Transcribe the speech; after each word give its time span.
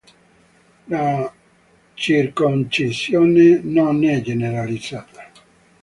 La 0.87 1.31
circoncisione 1.95 3.59
non 3.61 4.03
è 4.03 4.19
generalizzata. 4.21 5.29